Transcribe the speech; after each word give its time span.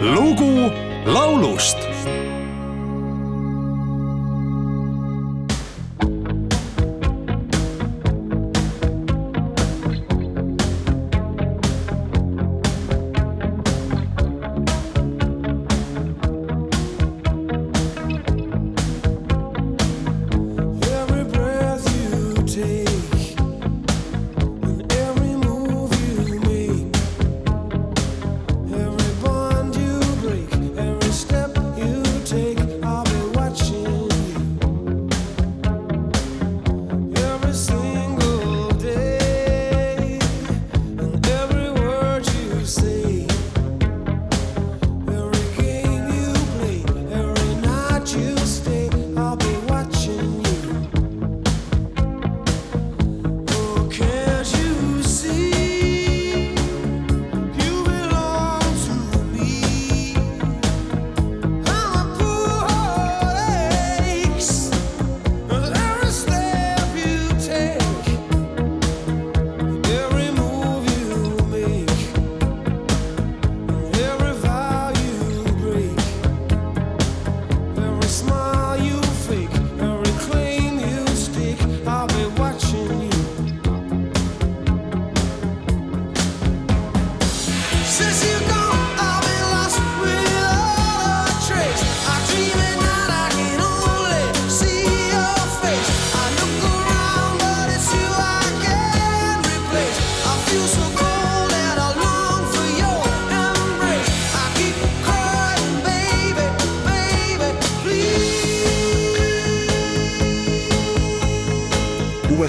lugu 0.00 0.70
laulust 1.06 1.78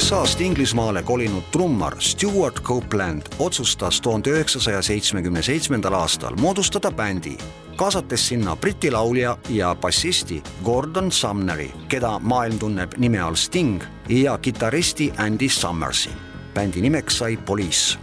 USA-st 0.09 0.41
Inglismaale 0.41 1.03
kolinud 1.03 1.43
trummar 1.51 1.95
Stewart 1.99 2.61
Copeland 2.63 3.21
otsustas 3.39 4.01
tuhande 4.01 4.29
üheksasaja 4.29 4.81
seitsmekümne 4.81 5.41
seitsmendal 5.41 5.93
aastal 5.93 6.35
moodustada 6.41 6.91
bändi, 6.91 7.35
kaasates 7.75 8.27
sinna 8.27 8.55
Briti 8.55 8.91
laulja 8.91 9.37
ja 9.49 9.75
bassisti 9.75 10.43
Gordon 10.65 11.11
Sumneri, 11.11 11.69
keda 11.87 12.19
maailm 12.19 12.57
tunneb 12.59 12.97
nime 12.97 13.21
all 13.21 13.35
Sting 13.35 13.83
ja 14.09 14.37
kitarristi 14.37 15.13
Andy 15.17 15.49
Summersi. 15.49 16.09
bändi 16.53 16.81
nimeks 16.81 17.17
sai 17.17 17.37
Police. 17.37 17.97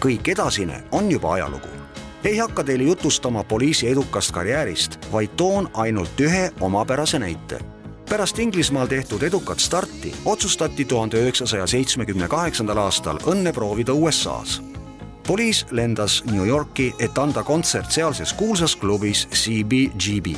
kõik 0.00 0.32
edasine 0.32 0.82
on 0.92 1.10
juba 1.10 1.32
ajalugu. 1.32 1.68
ei 2.24 2.38
hakka 2.38 2.64
teile 2.64 2.82
jutustama 2.82 3.44
Police'i 3.44 3.92
edukast 3.92 4.32
karjäärist, 4.32 4.98
vaid 5.12 5.30
toon 5.36 5.70
ainult 5.74 6.20
ühe 6.20 6.50
omapärase 6.60 7.18
näite 7.18 7.77
pärast 8.08 8.38
Inglismaal 8.38 8.86
tehtud 8.86 9.22
edukat 9.22 9.58
starti 9.58 10.14
otsustati 10.24 10.84
tuhande 10.84 11.20
üheksasaja 11.20 11.66
seitsmekümne 11.66 12.28
kaheksandal 12.28 12.78
aastal 12.78 13.18
õnne 13.28 13.52
proovida 13.52 13.92
USA-s. 13.92 14.62
Police 15.26 15.66
lendas 15.70 16.22
New 16.30 16.46
Yorki, 16.46 16.94
et 16.98 17.18
anda 17.18 17.42
kontsert 17.42 17.90
sealses 17.92 18.32
kuulsas 18.32 18.76
klubis 18.76 19.28
CBGB. 19.28 20.36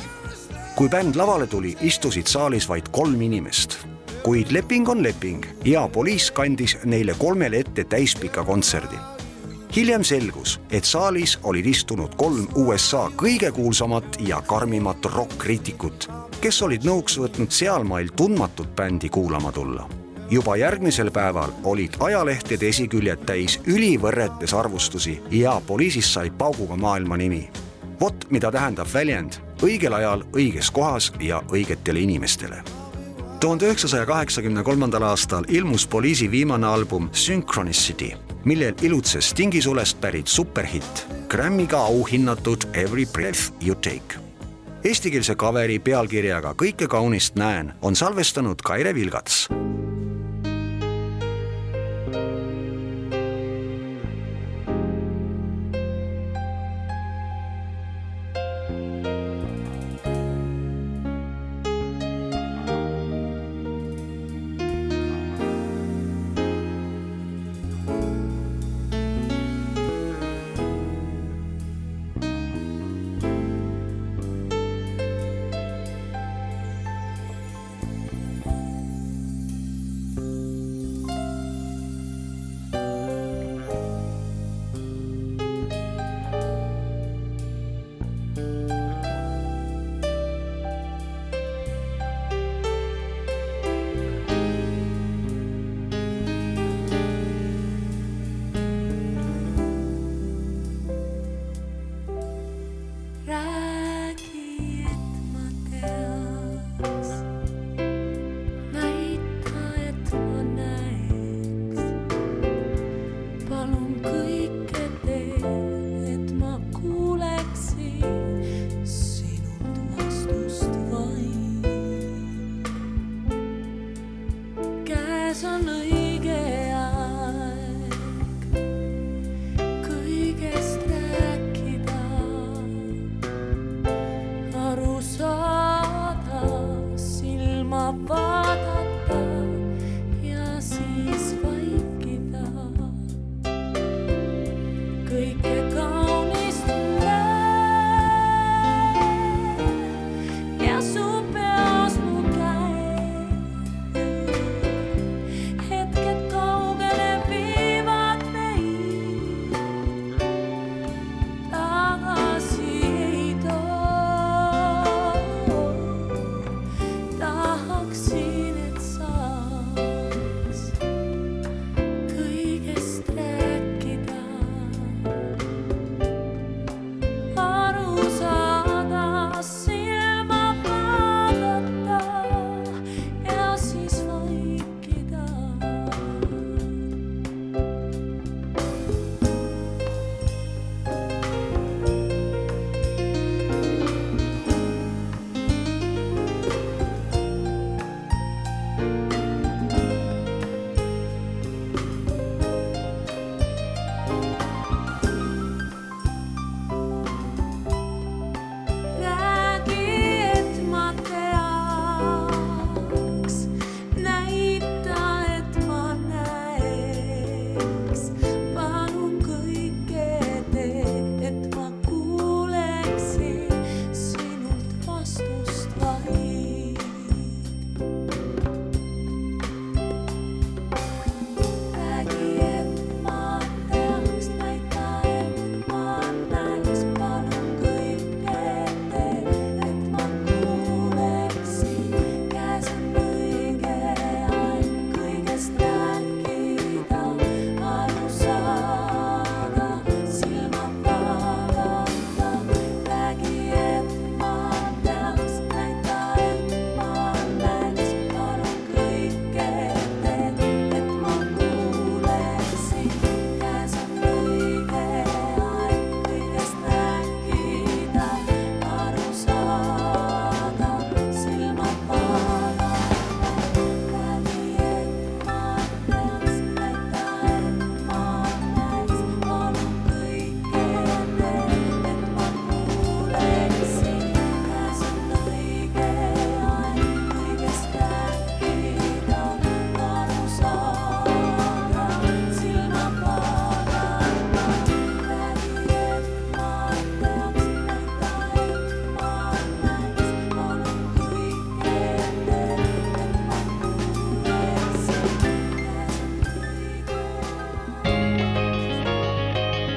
kui 0.75 0.89
bänd 0.89 1.15
lavale 1.15 1.47
tuli, 1.47 1.77
istusid 1.81 2.27
saalis 2.27 2.69
vaid 2.69 2.89
kolm 2.91 3.21
inimest, 3.21 3.77
kuid 4.23 4.51
leping 4.51 4.89
on 4.89 5.03
leping 5.03 5.45
ja 5.65 5.87
Police 5.87 6.33
kandis 6.33 6.77
neile 6.83 7.15
kolmele 7.17 7.59
ette 7.59 7.83
täispika 7.83 8.43
kontserdi 8.43 9.20
hiljem 9.75 10.03
selgus, 10.03 10.59
et 10.71 10.85
saalis 10.85 11.39
olid 11.43 11.65
istunud 11.65 12.15
kolm 12.19 12.47
USA 12.55 13.05
kõige 13.15 13.51
kuulsamat 13.51 14.17
ja 14.19 14.41
karmimat 14.41 15.05
rokk-kriitikut, 15.05 16.09
kes 16.41 16.61
olid 16.61 16.85
nõuks 16.87 17.17
võtnud 17.21 17.53
sealmail 17.55 18.11
tundmatut 18.15 18.75
bändi 18.75 19.09
kuulama 19.09 19.51
tulla. 19.51 19.89
juba 20.31 20.55
järgmisel 20.55 21.11
päeval 21.11 21.51
olid 21.63 21.97
ajalehtede 21.99 22.67
esiküljed 22.67 23.25
täis 23.25 23.59
ülivõrretes 23.67 24.53
arvustusi 24.53 25.21
ja 25.31 25.61
Police'ist 25.67 26.13
sai 26.13 26.29
pauguga 26.29 26.75
maailma 26.75 27.17
nimi. 27.17 27.49
vot 27.99 28.25
mida 28.29 28.51
tähendab 28.51 28.87
väljend 28.93 29.33
õigel 29.61 29.93
ajal 29.93 30.23
õiges 30.33 30.71
kohas 30.71 31.13
ja 31.19 31.41
õigetele 31.51 31.99
inimestele 31.99 32.63
tuhande 33.39 33.65
üheksasaja 33.65 34.05
kaheksakümne 34.05 34.63
kolmandal 34.63 35.01
aastal 35.01 35.43
ilmus 35.47 35.87
Police'i 35.87 36.31
viimane 36.31 36.67
album 36.67 37.09
Synchronicity, 37.11 38.13
millel 38.45 38.75
ilutses 38.81 39.29
Stingi 39.29 39.61
sulest 39.61 40.01
pärit 40.01 40.27
superhitt, 40.27 41.05
Grammy'ga 41.27 41.77
auhinnatud 41.77 42.69
Every 42.73 43.05
breath 43.05 43.53
you 43.65 43.75
take. 43.75 44.19
Eestikeelse 44.83 45.35
kaveri 45.35 45.79
pealkirjaga 45.79 46.55
Kõike 46.57 46.87
kaunist 46.89 47.35
näen 47.37 47.73
on 47.81 47.95
salvestanud 47.95 48.63
Kaire 48.65 48.95
Vilgats 48.97 49.45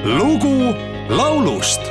lugu 0.05 0.75
laulust 1.09 1.81